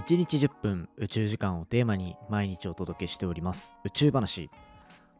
[0.00, 3.76] 1日10分宇宙時間をテーマに毎日お届けしております。
[3.84, 4.48] 宇宙話。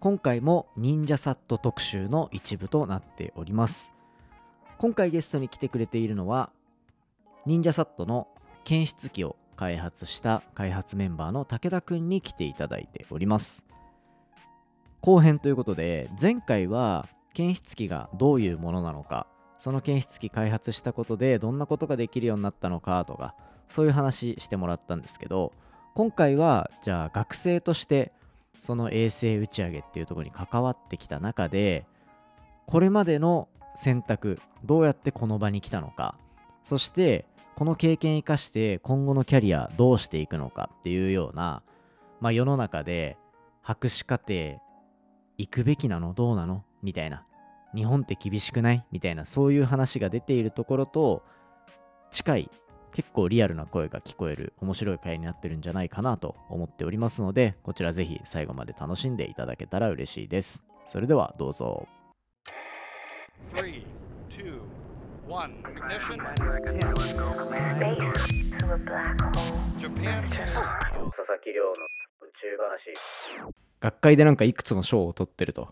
[0.01, 3.93] 今回も忍者サット特集の一部となっております。
[4.79, 6.51] 今回ゲストに来てくれているのは
[7.45, 8.29] 忍者サットの
[8.65, 13.63] 検出機を開発した開発メンバーの武田くんに来ていただいております。
[15.03, 19.27] 後編ということで前回は検出機がどういうものなのか
[19.59, 23.35] その検出機開発したことでどんなことができるようになったのかとか
[23.71, 25.53] そういう話してもらったんですけど
[25.95, 28.13] 今回はじゃあ学生として
[28.59, 31.87] その衛星打ち上げっていうところに関わってきた中で
[32.67, 36.17] これまでの選択どうやってこの場に来たのか
[36.63, 37.25] そして
[37.57, 41.63] この経験生かして今後のキャリアどうしていくのかっていうような、
[42.21, 43.17] まあ、世の中で
[43.63, 44.61] 博士課程
[45.39, 47.25] 行くべきなのどうなのみたいな
[47.75, 51.23] 日本って厳しくないみたいなそういう話が出ているところと
[52.11, 52.51] 近い
[52.93, 60.65] 結構リアルな声が聞こえる面白い回になってるんじゃないかなと思っておりますのでこちらぜひ最後まで楽しんでいただけたら嬉しいです。
[60.87, 61.87] それではどうぞ。
[63.55, 63.85] 3,
[64.29, 64.61] 2,
[65.29, 66.19] 1, ignition.
[69.79, 70.25] Japan.
[70.25, 72.95] 佐々木亮の宇宙話
[73.81, 75.69] 学会でなんかいくつも賞を取ってると。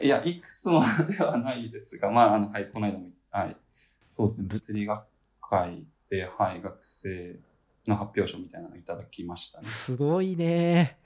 [0.00, 3.56] いや、いくつもではないですが、まあ、あの、はい、この間も、はい、
[4.10, 5.02] そうですね、物理学
[5.40, 5.76] 会。
[5.78, 5.84] で、
[6.16, 7.36] はい、学生
[7.86, 9.68] の発表書みたいなのいただきましたね。
[9.68, 10.98] すごいね。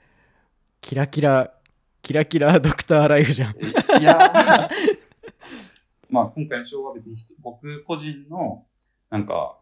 [0.81, 1.53] キラキラ
[2.01, 3.55] キラキラドクターライフじゃん。
[4.01, 4.17] いや、
[6.09, 8.65] まあ、今回の賞は別に僕個人の、
[9.09, 9.57] なんか、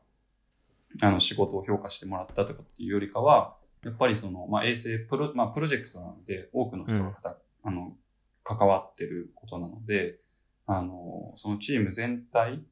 [1.01, 7.95] あの、仕事を評価してもらったとかっていうよりかは、やっぱりその、まあ、衛星プロ、まあ、プロジェクトなので、多くの人がかた、あの、
[8.43, 10.19] 関わってることなので、
[10.65, 12.63] あの、そのチーム全体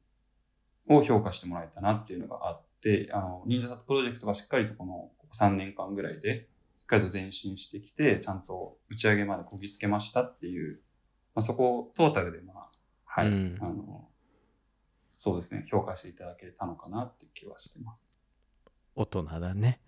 [0.90, 10.80] を評価してもらえたなっていうのがあって、あの、忍者サットプロジェクトがしっかりとこの3年間ぐらいで、しっかりと前進してきて、ちゃんと打ち上げまでこぎつけましたっていう、
[11.34, 12.68] まあ、そこをトータルで、まあ、
[13.04, 13.58] はい、うん。
[13.60, 14.08] あの、
[15.16, 18.16] そうですね、評価していただけたのかなって気はしてます。
[18.96, 19.80] 大人だね。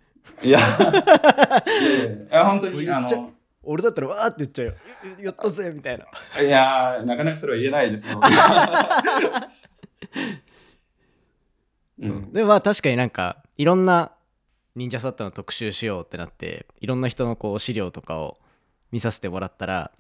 [0.43, 3.33] いや、いやいやいや本当に、あの、
[3.65, 4.75] 俺だったらわーって言っちゃうよ。
[5.21, 6.07] やったぜみたいな。
[6.41, 8.15] いやー、なかなかそれは言えないですね。
[12.03, 12.33] うん。
[12.33, 14.13] でもまあ確かになんかいろんな
[14.75, 18.39] 忍者サットの特集しようってなっていろんな人のこう資料とかを
[18.91, 19.93] 見させてもらったら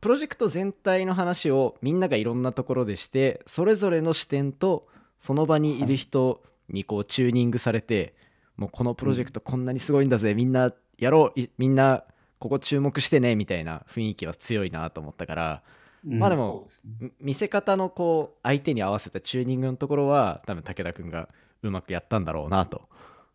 [0.00, 4.86] プロジェクト全体の話をみんながいろんなところでしてそれぞれの視点と
[5.18, 8.14] その場にいる人にこうチューニングされて
[8.56, 12.04] もうこのプロジェクトこんなにすごいんだぜみんなやろうみんな
[12.38, 15.62] ここ注目してねみたいな雰囲気は強いなと思ったから
[16.04, 21.28] まあでもですねみ見せ方のこう相手に合わせたチューニングのところは多分武田君が
[21.62, 22.88] うまくやったんだろうなと。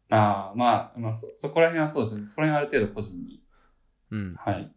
[0.10, 2.28] ああ、まあ、まあそ、そこら辺はそうですね。
[2.28, 3.42] そこら辺はある程度個人に、
[4.12, 4.72] うん、はい、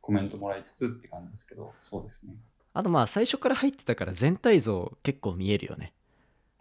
[0.00, 2.34] コメントもらいつつって感じですけど、そうですね。
[2.74, 5.92] あとまあ最初から入ってたから全体像結構見えるよね。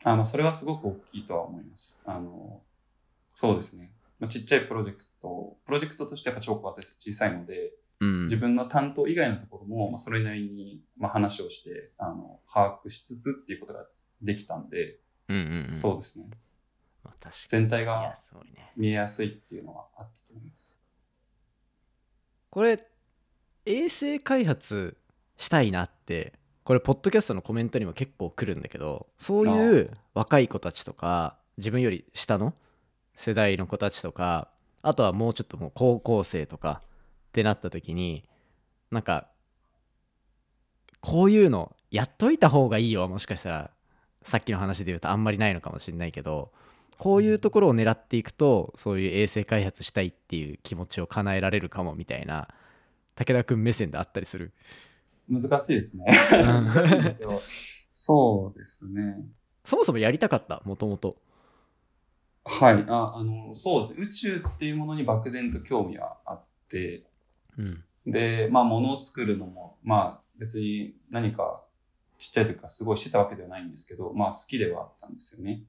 [0.03, 1.99] あまあ、それはすごく大きいとは思います。
[2.05, 2.61] あの、
[3.35, 3.91] そうですね。
[4.19, 7.71] まあ、ちっちゃいプロジェクト、プロジェクトとしてやっぱ超小型で小さいので、
[8.01, 13.85] うん、自分の担当以外のところも、まあ、それなりに、まあ、話をして、あの、把握しつつっていうことが
[14.21, 16.25] できたんで、うんうんうん、そうですね。
[17.03, 18.15] まあ、確かに全体が。
[18.75, 20.77] 見えやすいっていうのはあったと思います。
[22.49, 22.85] これ
[23.65, 24.97] 衛星開発
[25.37, 26.33] したいなって
[26.63, 32.53] これポッドキャストのコメントにも結構来るんだけどそういう若い子たちとか自分より下の
[33.15, 34.49] 世代の子たちとか
[34.81, 36.81] あとはもうちょっともう高校生とか
[37.31, 38.25] ってなった時に
[38.91, 39.29] なんか
[40.99, 43.71] こういうのやっといた方がいいよはもしかしたら
[44.23, 46.51] さっきの話で言うとあんまりないのかもしれないけど
[46.97, 52.49] こういうところを狙っていくとそういう衛星開発したいっていう気持ちを叶えられるかもみたいな
[53.15, 54.51] 武田君目線であったりする？
[55.29, 56.05] 難しいですね。
[57.95, 59.23] そうですね。
[59.63, 60.61] そもそもやりたかった？
[60.65, 61.17] もともと。
[62.45, 62.85] はい。
[62.89, 64.07] あ、あの、そうですね。
[64.07, 67.03] 宇宙っていうものに漠然と興味はあって、
[67.57, 71.63] うんで、まあ、物を作るのも、まあ、別に何か
[72.17, 75.63] ちっちゃい時からすごいしてたわけではないんですけど、まあ、好きではあったんですよね。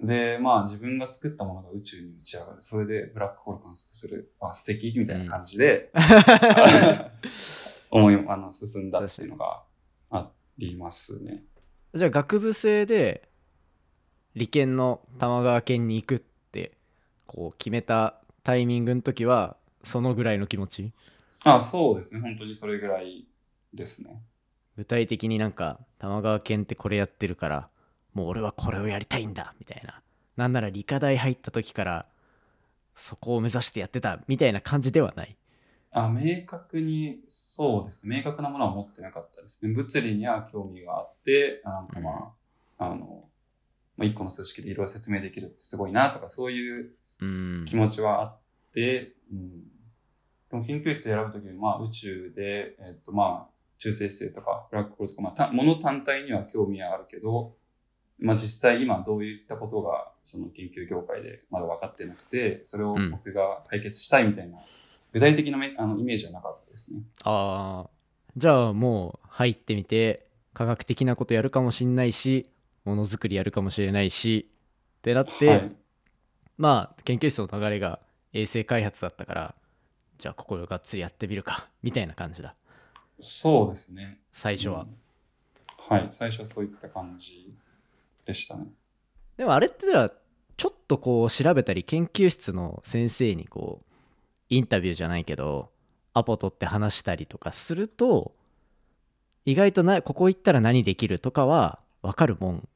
[0.00, 2.56] で、まあ、自分が作ったものが宇宙に打ち上がる。
[2.60, 4.32] それでブラックホール観測する。
[4.40, 5.90] あ、素敵みたいな感じで、
[7.90, 9.62] 思い、あの、進んだっていうのが
[10.10, 11.44] ありますね。
[11.94, 13.26] じゃあ学部生で
[14.34, 16.76] 理研の玉川県に行くって
[17.26, 19.56] こう決めたタイミングの時は
[19.86, 20.92] そのぐらいの気持ち？
[21.44, 22.20] あ、そうですね。
[22.20, 23.26] 本当にそれぐらい
[23.72, 24.20] ですね。
[24.76, 27.68] 具体的になんか玉川県ってこれやってるから
[28.12, 30.02] もう俺はこれをやりたいんだみたいな
[30.36, 32.06] なんなら理科大入った時から
[32.94, 35.36] そこを目指してやってたみたいな感じではない？
[35.92, 38.18] あ明確に、そうですね。
[38.18, 39.72] 明確なものは持ってなかったですね。
[39.72, 42.34] 物理には興味があって、なんかま
[42.78, 43.24] あ、あの、
[43.96, 46.90] まあ、一個の数式でいろいろ説明できるってすごいなとか、そういう
[47.20, 48.38] うん気持ちはあっ
[48.74, 49.62] て、うん。
[50.50, 57.54] でも研究室選ぶときに、まあ宇宙で、えっとまあ、中性子星とか、ブラックホールとか、まあ、た物単体には興味はあるけど、
[58.18, 64.58] まあ実際今どういったことがその研究業界でまだ分かってなくて、それをうん僕が解決したいみたいな、
[65.12, 67.00] 具体的なめあのイメージはなかったですね。
[67.24, 67.90] ああ
[68.36, 72.50] じゃあもう入ってみて科学的なことやるかもしんないし
[72.84, 74.48] ものづくりやるかもしれないし
[74.98, 75.72] ってなって、はい。
[76.56, 78.00] まあ研究室の流れが
[78.32, 79.54] 衛星開発だったから
[80.18, 82.54] じゃあここをがっつりやってみるか みたいな感じだ
[83.20, 84.20] そうですね。
[84.32, 84.96] 最初は、うん
[85.88, 86.08] はい。
[86.10, 87.54] 最初はそういった感じ
[88.24, 88.66] でしたね。
[89.36, 90.12] でもあれってじゃあ
[90.56, 93.88] ちょっとこう調べたり研究室の先生にこう
[94.48, 95.70] インタビューじゃないけど
[96.12, 98.34] アポ取って話したりとかすると
[99.44, 102.68] 意外となここ行ったら何できるとかは分かるもん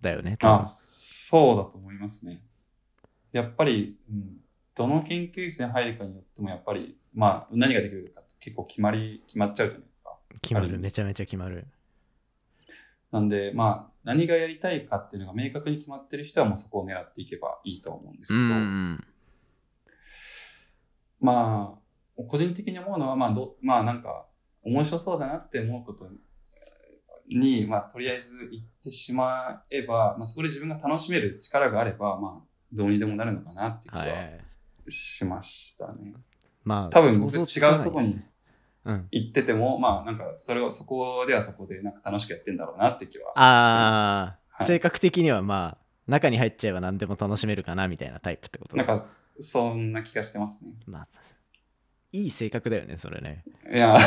[0.00, 2.42] だよねあ、そうだと思いますね。
[3.32, 4.36] やっぱり、うん、
[4.76, 10.18] どの研究室に入るかによっても、やっぱり、まあ、何ができるかって結構決まり、決まっちゃうじゃないですか。
[10.42, 10.72] 決まある。
[10.72, 11.66] るめちゃめちゃ決まる。
[13.10, 19.04] なんで、まあ、何がやりたいかっていうのが明確に決まってる人はもうそこを狙っていけばいいと思うんですけど、ん
[21.20, 21.78] ま
[22.18, 24.26] あ、個人的に思うのは、まあ、どまあ、なんか、
[24.62, 26.10] 面白そうだなって思うこと
[27.28, 34.46] に、まあ、とりあえず行ってしまえば、まあ、そこで自分が楽しめる力があれば、まあ、どうにでもなるのかなっていう気ははい
[34.88, 36.14] しましたね。
[36.64, 38.20] まあ多分僕違うとこに
[38.84, 43.38] うん行ってても、まあ、なんか、それを、そこではそこで、なんか楽しくやってんだろうなって気はしてます。
[43.38, 48.76] ああ、はい性格的にはまあ中に入っちゃえば何でも楽しめるかなみたいなタイプってこと？
[48.76, 49.06] だなんか、
[49.38, 50.70] そんな気がしてますね。
[50.86, 51.08] まあ
[52.12, 53.98] いい性格だよねそれねいや、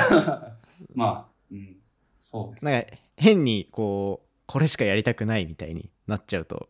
[0.96, 1.76] まあ、うん、
[2.20, 2.72] そうですね。
[2.72, 2.88] なんか
[3.18, 6.70] 変にこうこれしかやりたくないみたいになっちゃうと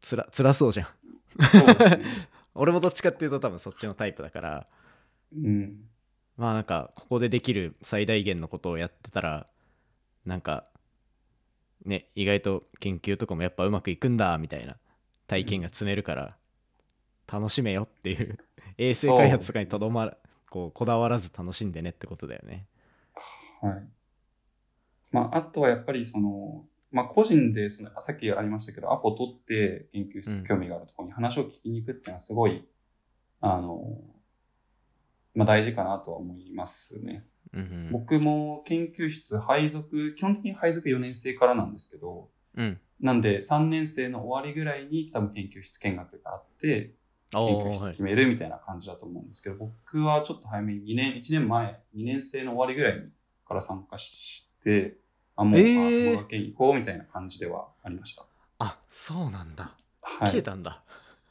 [0.00, 0.86] つら辛そうじゃん
[1.46, 2.04] そうですね。
[2.54, 4.66] 俺もどっちかっていうと多分そっちのタイプだから
[5.36, 5.84] うん。
[6.36, 9.46] まあなんかここでできる最大限のことをやってたら
[10.26, 10.64] なんか
[11.84, 14.76] ね意外と研究とかもやっぱうまくいくんだみたいな
[15.26, 16.36] 体験が積めるから
[17.32, 18.38] 楽しめよっていう
[18.78, 20.16] 衛星開発とかにとどまら
[20.50, 22.66] こうこだわらず楽しんでねってことだよね
[23.64, 23.84] はい。
[25.10, 26.64] まあ、あとはやっぱりその、
[26.94, 32.64] まあ、個人でその、あさっきありましたけど、アポ取って研究室うん興味があるところに話を聞きに行くっていうのはすごい、
[33.40, 34.00] あの、
[35.34, 37.24] まあ、大事かなとは思いますね。
[37.52, 37.88] うんうん。
[37.90, 42.80] 僕も研究室配属、基本的に配属4年生からなんですけど、うん。
[43.00, 46.94] なんで3年生の終わりぐらいに多分研究室見学があって、
[47.34, 53.08] お研究室決めるみたいな感じだと思うんですけど、僕はちょっと早めに2年、1年前、2年生の終わりぐらい
[53.44, 54.96] から参加して、
[55.36, 58.24] あ、もう、えーあ行こうみたいな感じではありました。
[58.58, 59.72] あそうなんだ
[60.02, 60.30] はい。
[60.30, 60.82] 消えたんだ、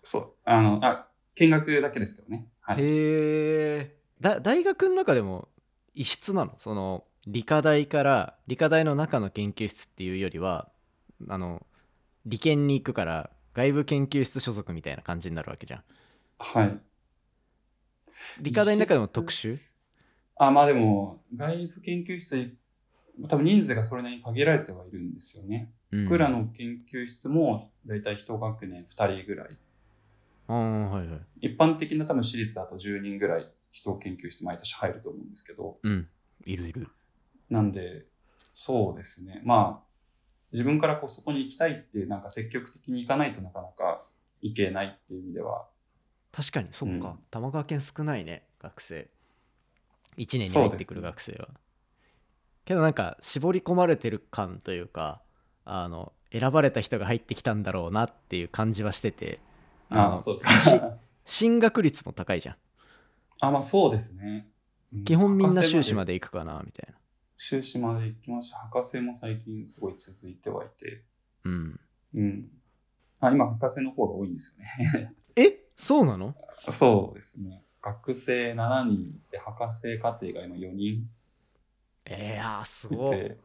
[0.04, 0.34] そう。
[0.46, 2.48] あの、あ、見学だけですけどね。
[2.62, 2.78] はい。
[2.82, 5.48] へえだ大学の中でも
[5.96, 10.70] 異質なのその理科大から理科大の中の研究室っていうよりは
[11.30, 11.66] あの
[12.26, 15.84] 理研に行くから外部研究室所属みたいな感じになるわけじゃん
[16.40, 16.84] はい。
[18.38, 19.60] 理科大の中でも特殊
[20.36, 22.56] あ、まあでも、外部研究室、
[23.30, 25.72] 多分人数がそれなりに限られてはいるんですよね。
[26.06, 29.58] 僕らの研究室もだいたい一学年2人ぐらい。
[30.48, 31.48] ああはいはい。
[31.48, 36.08] 一般的な多分私立だと10人ぐらい人研究室毎年入ると思うんですけど、うん。
[36.46, 36.88] いるいる。
[37.50, 38.06] なんで、
[38.54, 39.42] そうですね。
[39.46, 39.88] まあ、
[40.52, 44.06] 自分からこうそこに行きたいって、なんか積極的に行かないとなかなか
[44.42, 45.68] 行けないっていう意味では、
[46.32, 47.20] 確かにそっか、うん。
[47.30, 49.10] 玉川県少ないね学生。
[50.18, 51.50] 1年に入ってくる学生は、
[52.66, 55.22] けどなんか絞り込まれてる感というか
[55.66, 59.40] あの選ばれた人が入ってきたんだろうなっていう感じはしてて
[59.90, 60.82] あのあそうですしね。
[61.26, 62.56] 進学率も高いじゃん
[63.40, 64.48] あ、まあそうですね。
[64.94, 66.14] うん基本みんな修士まで。
[66.14, 66.98] で行くかなみたいな
[67.36, 71.04] 修士まで行きますし、博士も最近すごい続いてはいて、
[71.44, 71.80] うん
[72.14, 72.48] うん。
[73.20, 75.14] あ今、博士の方が多いんですよね。
[75.36, 75.66] え？
[75.76, 76.36] そうなの？
[76.72, 77.64] そうですね。
[77.82, 81.10] 学生7人で、博士課程が今4人
[82.06, 83.38] えー、あーすいごいて、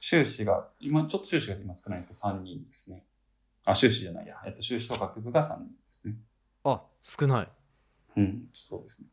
[0.00, 3.04] 修士が、今ちょっと修士が今少ないんですけど、3人ですね。
[3.64, 4.36] あ、修士じゃないや。
[4.46, 6.14] えっと、修士と学部が3人ですね。
[6.64, 7.48] あ少ない
[8.16, 9.06] うん、そうですね。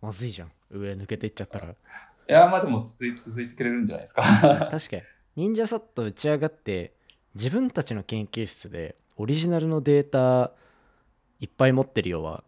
[0.00, 1.74] まずいじゃん上抜けていっちゃったらい
[2.26, 4.22] や、まあでも続い続いてくれるんじゃないですか。
[4.70, 5.02] 確かに
[5.36, 6.94] 忍者サット打ち上がって
[7.34, 10.52] 自分たちの研究室でオリジナルのデータ
[11.40, 12.42] いっぱい持ってるようは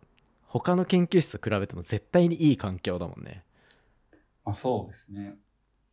[0.46, 3.44] 他の研究室と比べても絶対にいい環境だもんね
[4.44, 5.36] まあ、そうですね。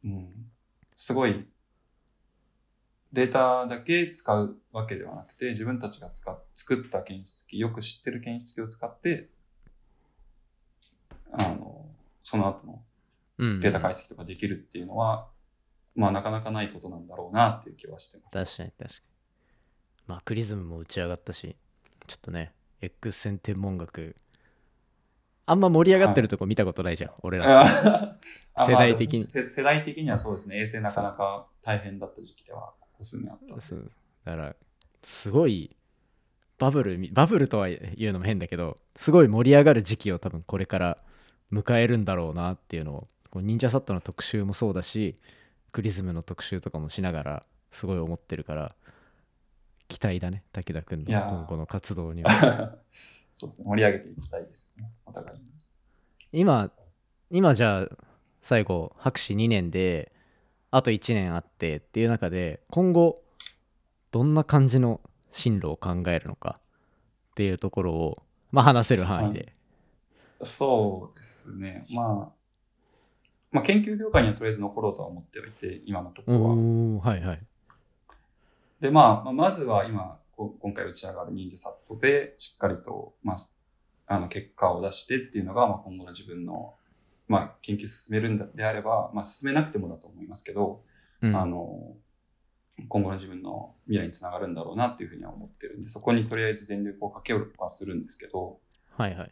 [0.06, 0.52] うん。
[0.96, 1.48] すごい、
[3.12, 9.30] データだけ使うわけではなくて、自分たちが使っ作った検出器、よく知ってる検出器を使って、
[11.32, 11.86] あの、
[12.24, 12.82] その後の
[13.38, 15.28] うんデータ解析とかできるっていうのは、
[15.96, 18.58] まあなかなかないことなんだろうなっていう気はしてます。
[18.58, 19.16] 確かに確かに
[20.08, 21.56] まあクリズムも打ち上がったし
[22.08, 24.16] ちょっとね X 線天文学
[25.48, 28.18] あんま盛り上がってるとこ見たことないじゃん、俺ら。
[28.56, 29.20] あ世代的に。
[29.20, 30.62] まあせ世代的にはそうですね。
[30.62, 33.62] 衛星なかなか大変だった時期では、ここ数年あった。
[33.62, 33.92] そう。
[34.24, 34.56] だから
[35.04, 35.76] すごい
[36.58, 40.98] バブルみバブルとは言うのも変だけどすごい盛り上がる時期を多分これから
[41.52, 45.16] 迎えるんだろうなっていうのをこう忍者サットの特集もそうだし
[45.72, 48.76] クリズムの特集とかもしながらすごい思ってるから
[49.88, 52.76] 期待だね武田君の今後の活動には
[53.36, 53.66] そうですね。
[53.66, 54.90] 盛り上げていきたいですね。
[55.06, 55.44] お互いに。
[56.32, 56.72] 今
[57.30, 57.90] 今じゃあ
[58.42, 60.12] 最後博士2年で
[60.72, 63.22] あと1年あってっていう中で今後
[64.12, 65.02] どんな感じの
[65.32, 66.60] 進路を考えるのか
[67.32, 69.54] っていうところをまあ話せる範囲で、
[70.44, 71.86] そうですね。
[71.94, 72.36] まあ、
[73.52, 76.44] まあ、研究業界にはとりあえず残ろうとは思っておいて、今のところ
[77.04, 77.12] は。
[77.12, 77.42] はいはい
[78.80, 83.38] で、まあ、まずは今、こ今回打ち上がる忍者サットで、しっかりと、まあ、
[84.08, 86.76] あの、結果を出してっていうのが、まあ、今後の自分の、
[87.28, 90.84] まあ、研究進めるんであれば、まあ、進めなくてもだと思いますけど、
[91.22, 91.96] うんあの、
[92.90, 98.60] 今後の自分の未来につながるんだろうなっていうふうには思ってるんで、そこにとりあえず全力をかけようはするんですけど、
[98.92, 99.32] はいはい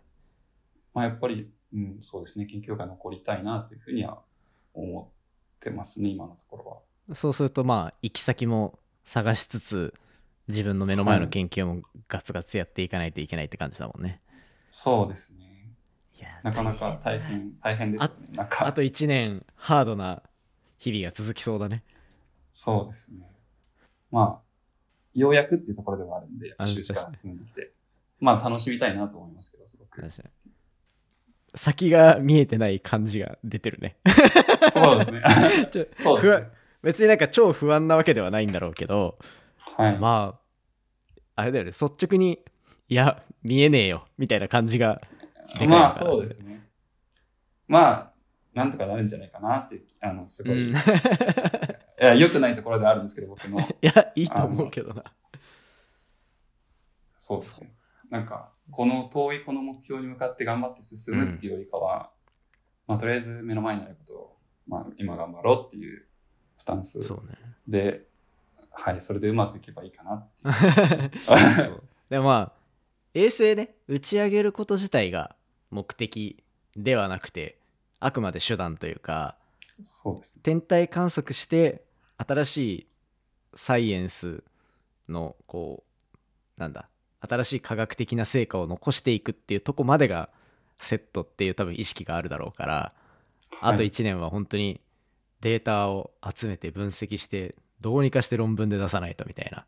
[0.93, 4.21] まあ、やっぱり、うん、そうですね、研究会残りたいなというふうには
[4.73, 6.65] 思ってますね、今のところ
[7.09, 7.15] は。
[7.15, 9.93] そうするとまあ行き先も探しつつ
[10.47, 14.21] 自分の目の前の研究もガツガツやっていかないといけないって感じだもんね、
[14.71, 15.43] そうですね。
[16.19, 18.09] いやなかなか大変、大変ですね。
[18.35, 20.21] なんか、あと1年ハードな
[20.77, 21.83] 日々が続きそうだね
[22.51, 23.27] そうですね。
[24.11, 24.41] まあ、
[25.13, 27.71] ようやくっていうところではあるんで、あ収支が進んできて、
[28.19, 30.03] まあ楽しみたいなと思いますけど、すごく。
[31.55, 33.97] 先が見えてない感じが出てるね
[34.73, 35.23] そうですね。
[36.01, 36.47] そうですね。
[36.81, 39.17] 別になんか超不安なわけではないんだろうけど
[39.77, 39.99] はい。
[39.99, 40.39] ま
[41.35, 42.39] ああれだよね率直に
[42.89, 45.01] いや見えねえよみたいな感じが
[45.67, 46.67] まあそうですね。
[47.67, 48.13] まあ、
[48.53, 50.75] なんとかなるんじゃないかなってあの、すごい、うん
[51.99, 53.59] いや良くないところではあるんですけど、僕の。
[53.61, 55.03] いやいいと思うけどな
[57.17, 57.73] そうですね。
[58.09, 62.11] なんか、この遠いこの目標に向かって頑張って進むっていうよりかは、
[62.87, 64.37] まあ、とりあえず目の前にあることを、
[64.67, 66.05] まあ、今頑張ろうっていう
[66.57, 67.37] スタンスそうね
[67.67, 68.07] で、
[68.73, 70.27] はい、それでうまくいけばいいかな
[72.09, 72.63] でもまあ
[73.13, 75.35] 衛星ね打ち上げること自体が
[75.69, 76.43] 目的
[76.75, 77.57] ではなくて
[77.99, 79.37] あくまで手段というか
[79.83, 80.41] そうですね。
[80.43, 81.83] 天体観測して
[82.17, 82.87] 新しい
[83.55, 84.43] サイエンス
[85.07, 85.83] のこ
[86.57, 86.89] うなんだ
[87.21, 90.29] 新しい科学的な成果を残していくっていうとこまでが
[90.79, 92.93] セットっていう多分意識があるだろうから
[93.61, 94.81] あとはい1年は本当に
[95.41, 99.65] データを集めて分析してどうにかして論文で出さないとみたいな。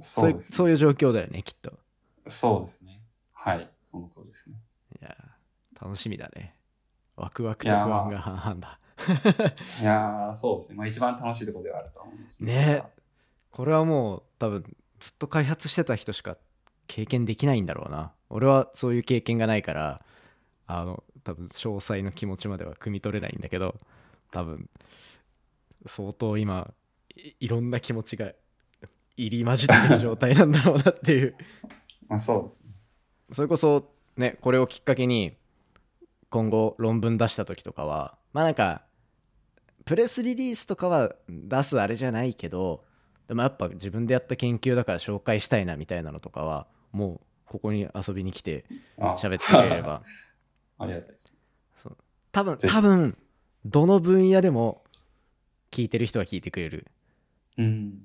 [0.00, 0.40] そうね。
[0.40, 1.72] そういう状況だよねきっと。
[2.28, 3.00] そうですね。
[3.32, 4.56] はい、その通りですね。
[5.00, 6.54] いやー楽しみだね。
[7.16, 8.78] ワクワクと不安が半々だ。
[9.80, 10.76] いやー、そうですね。
[10.76, 12.82] まあ一番楽しいところではあると思いますね。
[13.50, 16.36] これはもう多分ずっと開発してた人しか
[16.86, 18.12] 経験できないんだろうな。
[18.28, 20.04] 俺はそういう経験がないから
[20.66, 23.76] あの多分詳細の気持ちまでは汲み取れないんだけど
[24.30, 24.68] 多分
[25.86, 26.72] 相当今
[27.16, 28.32] いいろんな気持ちが
[29.16, 31.36] 入り混じってる状態なんだろうなっていう。
[32.08, 32.70] まあそうですね。
[33.32, 35.36] それこそねこれをきっかけに
[36.30, 38.82] 今後論文出した時とかはまあなんか
[39.84, 42.82] プレスリリースとかは出すあれじゃないけど
[43.28, 48.64] でもやっぱ自分でやった研究だから紹介したいなみたいなのとかはもうここに遊びに来て
[48.98, 49.16] あ。
[49.18, 50.02] 喋ってくれれば。
[50.78, 51.32] ありがたいです。
[52.32, 53.16] 多分多分
[53.64, 54.84] どの分野でも
[55.70, 56.86] 聞いてる人は聞いてくれる
[57.58, 58.02] うん。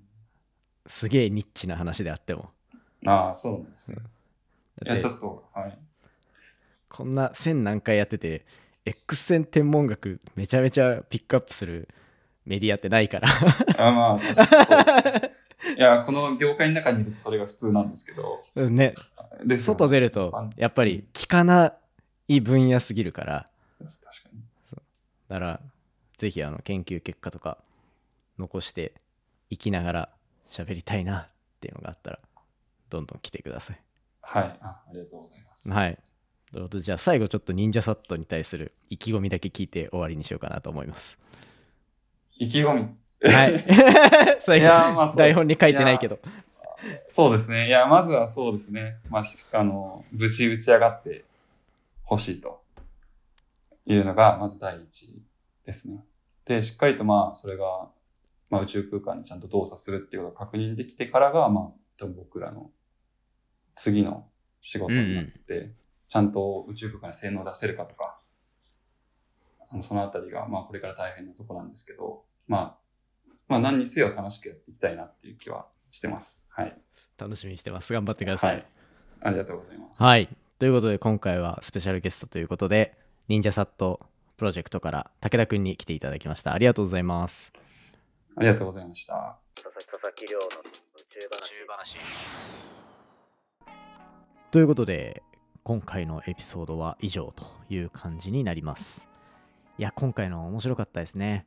[0.87, 2.49] すげえニッチな話であっても
[3.05, 3.97] ああ、そうなんですね。
[4.83, 5.77] いや、だってちょっと、はい。
[6.89, 8.45] こんな1000何回やってて
[8.85, 11.87] X 線天文学めちゃめちゃピックアップする
[12.45, 13.29] メディアってないから
[13.77, 15.77] あまあ、確かに。
[15.77, 18.95] いや、この業界の中にいるとそれが普通なんですけど、うんね
[19.45, 21.73] で外出るとやっぱり聞かな
[22.27, 23.47] い分野すぎるから
[23.79, 24.39] 確かに。
[25.29, 25.59] だから
[26.17, 27.57] ぜひあの研究結果とか
[28.37, 28.93] 残して
[29.51, 30.09] いきながら
[30.49, 31.27] 喋りたいなっ
[31.59, 32.19] ていうのがあったら
[32.89, 33.81] どんどん来てください。
[34.21, 34.43] はい。
[34.61, 35.69] あありがとうございます。
[35.69, 35.99] はい。
[36.51, 41.19] ということでじゃあ最後ちょっと忍者サットに対する意気込みだけ聞いて終わりにしようかなと思います。
[42.37, 43.29] 意気込み？
[43.29, 43.63] はい。
[44.41, 46.19] 最いやーまあ後、台本に書いてないけど。
[47.07, 47.67] そうですね。
[47.67, 48.95] いや、まずはそうですね。
[49.09, 51.25] まあ、しあの、無事打ち上がって
[52.03, 52.61] ほしいと
[53.85, 55.21] いうのが、まず第一
[55.65, 56.03] ですね。
[56.45, 57.87] で、しっかりとまあ、それが、
[58.51, 61.63] まあ、宇宙空間にちゃんと動作するっていうことが確認できてからが、まあ、
[61.97, 62.69] 多分僕らの
[63.73, 64.27] 次の
[64.59, 65.71] 仕事になって、
[66.09, 68.19] ちゃんと宇宙空間に性能を出せるかとか、
[69.71, 76.41] あのそのあたりが、まあ、これから大変なとこなんですけど、まあ、まあ、何にせよ楽しくやっていきたいなっていう気はしてます。
[76.49, 76.77] はい。
[77.17, 77.93] 楽しみにしてます。
[77.93, 78.55] 頑張ってください。
[78.55, 78.65] はい。
[79.21, 80.03] ありがとうございます。
[80.03, 80.27] はい。
[80.59, 82.97] ということで今回はスペシャルゲストということで、
[83.29, 84.01] 忍者サット
[84.35, 86.53] プロジェクトから武田くんに来ていただきました。
[86.53, 87.53] ありがとうございます。
[88.37, 89.37] ありがとうございました。
[89.55, 90.49] 佐々木亮の宇
[91.09, 91.19] 宙
[91.67, 91.97] 話。
[94.51, 95.21] ということで
[95.63, 99.09] 今回のエピソードは以上という感じになります。
[99.77, 101.45] いや今回の面白かったですね。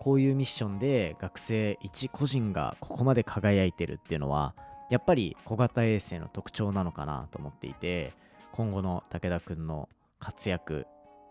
[0.00, 4.54] こういうミッションで学生一個人がここまで輝いてるっていうのは
[4.90, 8.14] やっぱり小型衛星の特徴なのかなと思っていて
[8.52, 10.86] 今後の武田くんの活躍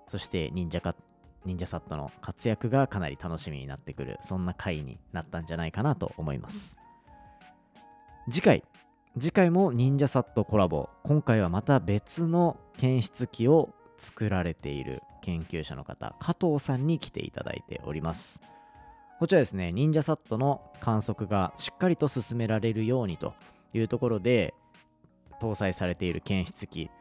[0.08, 0.96] そして忍者か
[1.46, 6.78] 忍者サットの活躍がかなり楽しみになってくるそんな回になったんじゃないかなと思います。
[8.30, 8.64] 次回。
[9.20, 10.90] 次回も忍者サットコラボ。
[11.04, 18.42] 今回はまた別の検出器を作られている研究者の方加藤さんに来ていただいております。
[19.20, 19.72] こちらですね。
[19.72, 23.34] 忍者サットの観測がしっかりと進められるようにと
[23.74, 24.54] いうところで
[25.42, 26.92] 搭載されている検出器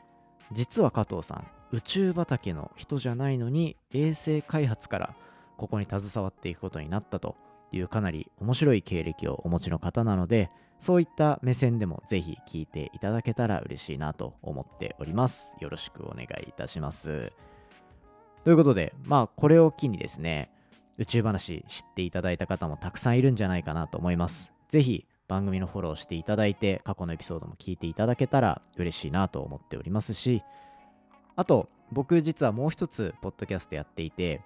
[0.52, 5.14] 実は加藤さん宇宙畑の人じゃないのに衛星開発から
[5.56, 7.36] ここに携わっていくことになったと
[7.72, 10.50] いうかなり面白い経歴をお持ちの方なので
[10.80, 15.54] そういった目線でもぜひ聞いていただけたら嬉しいなと思っております。
[15.60, 17.32] よろしくお願いいたします。
[18.44, 20.50] ということで、まあこれを機にですね、
[20.96, 24.52] 宇宙話知っていただいた方もたくさんいるんじゃないかなと思います。
[24.70, 30.42] ぜひ番組のフォローしていただいて、過去のエピソードも聞いていただけたら嬉しいなと思っておりますし、
[31.40, 34.42] あと、僕実はもう一つ、ポッドキャストやっていて、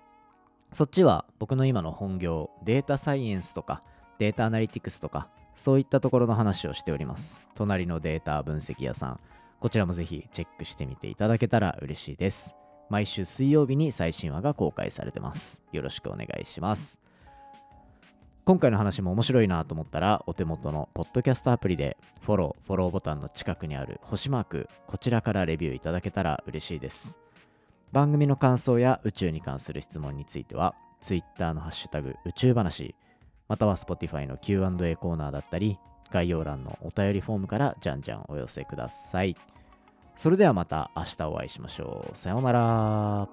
[0.72, 3.82] そっちは僕の今の本業、データサイエンスとか、
[4.20, 7.40] データアナリティクスとか、そういったところの話をしております。
[7.56, 9.20] 隣のデータ分析屋さん、
[9.58, 12.54] こちらもぜひチェックしてみていただけたら嬉しいです。
[12.88, 15.64] 毎週水曜日に最新話が公開されてます。
[15.72, 17.03] よろしくお願いします。
[18.44, 27.18] 今回の話も面白いなと思ったら、お手元のポッドキャストアプリでフォロー、フォローボタンの近くにある星マーク、こちらからレビューいただけたら嬉しいです。
[27.90, 32.94] 番組の感想や宇宙に関する質問については、Twitter のハッシュタグ宇宙話、
[33.48, 35.78] または Spotify の Q&A コーナーだったり、
[36.10, 39.36] 概要欄のお便りフォームからじゃんじゃんお寄せください。
[40.16, 42.16] それではまた明日お会いしましょう。
[42.16, 43.28] さようなら。